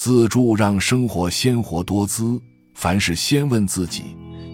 [0.00, 2.40] 自助让生活鲜活多姿。
[2.72, 4.04] 凡事先问自己，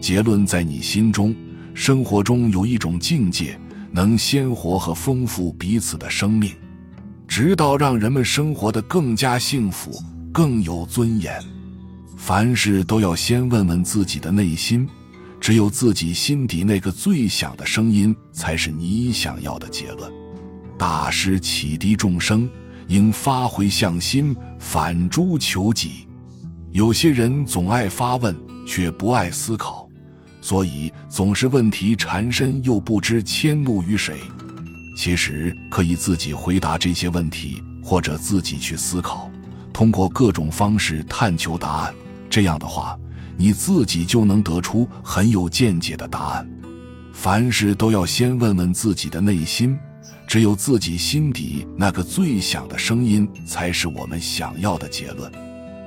[0.01, 1.37] 结论在你心中。
[1.75, 3.61] 生活中有一种境界，
[3.93, 6.51] 能鲜活和丰富彼此的生命，
[7.29, 9.93] 直到让人们生活得更加幸福、
[10.33, 11.39] 更有尊严。
[12.17, 14.89] 凡事都要先问问自己的内心，
[15.39, 20.11] 只有自己心底那个最响的声音，才是你想要的结论。
[20.79, 22.49] 大师启迪众生，
[22.89, 26.07] 应发回向心，反诸求己。
[26.73, 29.89] 有些人总爱发问，却不爱思考，
[30.41, 34.19] 所以总是问题缠身，又不知迁怒于谁。
[34.97, 39.31] 其实可以自己回答这些问题，或者自己去思考，
[39.73, 41.95] 通过各种方式探求答案。
[42.31, 42.99] 这样的话，
[43.37, 46.49] 你自己就能得出很有见解的答案。
[47.13, 49.79] 凡事都要先问问自己的内心，
[50.35, 55.31] 只有自己心底那个最响的声音，才是我们想要的结论。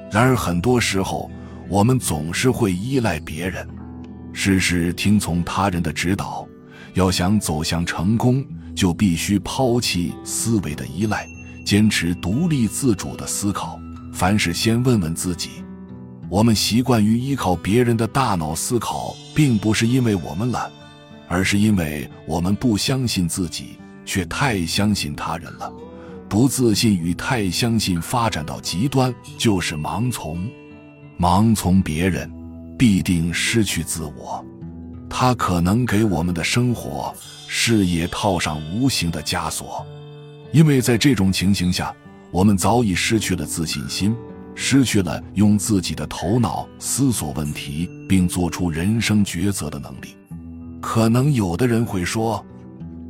[0.09, 1.29] 然而，很多时候
[1.67, 3.67] 我们总是会依赖别人，
[4.31, 6.47] 事事听从他人的指导。
[6.93, 8.41] 要想走向成功，
[8.73, 11.27] 就必须抛弃思维的依赖，
[11.65, 13.77] 坚持独立自主的思考。
[14.13, 15.49] 凡事先问问自己。
[16.29, 20.71] 我们习惯于依靠别人的大脑思考，并不是因为我们懒，
[21.27, 23.77] 而是因为我们不相信自己，
[24.07, 25.71] 却太相信他人了。
[26.29, 30.49] 不自信与太相信发展到极端，就是盲从。
[31.19, 32.31] 盲从别人，
[32.77, 34.43] 必定失去自我。
[35.09, 37.13] 他可能给我们的生活、
[37.47, 39.85] 事业套上无形的枷锁。
[40.51, 41.93] 因为在这种情形下，
[42.31, 44.15] 我们早已失去了自信心，
[44.53, 50.15] 失去了用自己的头脑思索问题并做出人生抉择的能力。
[50.81, 52.45] 可能有的人会说。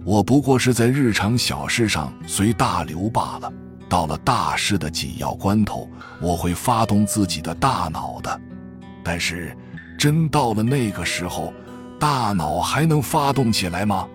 [0.07, 3.51] 我不过是在日常小事上随大流罢了，
[3.89, 5.85] 到了大事的紧要关头，
[6.21, 8.39] 我会发动自己的大脑的。
[9.03, 9.53] 但是，
[9.99, 11.53] 真到了那个时候，
[11.99, 14.07] 大脑还能发动起来吗？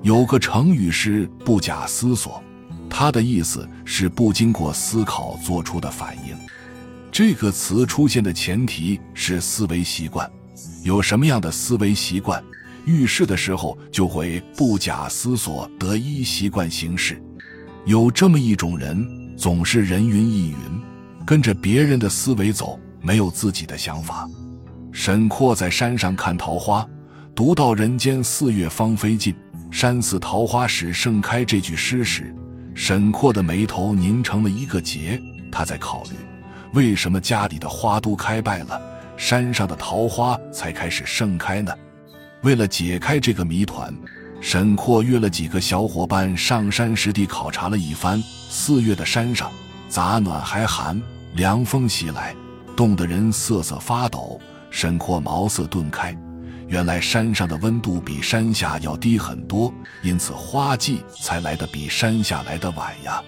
[0.00, 2.42] 有个成语是“不假思索”，
[2.88, 6.34] 它的意思是不经过思考做出的反应。
[7.12, 10.30] 这个词出现的前提是思维习惯，
[10.82, 12.42] 有什么样的思维习惯？
[12.86, 17.20] 遇事的时候就会不假思索得依习惯行事，
[17.84, 20.56] 有这么一种人，总是人云亦云，
[21.26, 24.28] 跟着别人的思维走，没有自己的想法。
[24.92, 26.88] 沈括在山上看桃花，
[27.34, 29.34] 读到“人间四月芳菲尽，
[29.70, 32.32] 山寺桃花始盛开”这句诗时，
[32.72, 35.20] 沈括的眉头拧成了一个结。
[35.50, 36.10] 他在考虑，
[36.72, 38.80] 为什么家里的花都开败了，
[39.16, 41.72] 山上的桃花才开始盛开呢？
[42.46, 43.92] 为了解开这个谜团，
[44.40, 48.22] 沈括约了几个小伙伴上山实地考察了一番。
[48.48, 49.50] 四月的山上，
[49.88, 51.02] 杂暖还寒，
[51.34, 52.32] 凉风袭来，
[52.76, 54.40] 冻得人瑟瑟发抖。
[54.70, 56.16] 沈括茅塞顿开，
[56.68, 59.74] 原来山上的温度比山下要低很多，
[60.04, 63.20] 因此花季才来得比山下来得晚呀。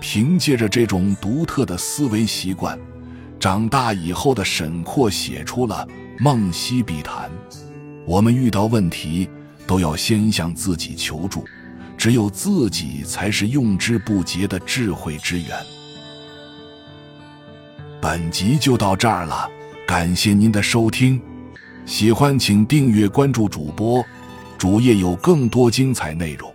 [0.00, 2.76] 凭借着这种独特的思维习惯，
[3.38, 5.86] 长大以后的沈括写出了
[6.20, 7.30] 《梦溪笔谈》。
[8.08, 9.28] 我们遇到问题，
[9.66, 11.44] 都要先向自己求助，
[11.94, 15.48] 只有自己才是用之不竭的智慧之源。
[18.00, 19.46] 本集就到这儿了，
[19.86, 21.20] 感谢您的收听，
[21.84, 24.02] 喜欢请订阅关注主播，
[24.56, 26.50] 主页有更多精彩内容。